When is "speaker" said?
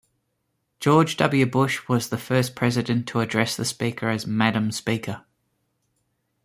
3.63-4.09, 4.71-5.25